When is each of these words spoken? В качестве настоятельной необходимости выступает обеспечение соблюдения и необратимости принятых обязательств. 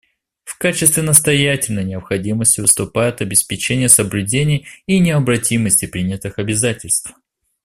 В 0.45 0.57
качестве 0.57 1.03
настоятельной 1.03 1.83
необходимости 1.83 2.59
выступает 2.59 3.21
обеспечение 3.21 3.87
соблюдения 3.87 4.65
и 4.87 4.97
необратимости 4.97 5.85
принятых 5.85 6.39
обязательств. 6.39 7.13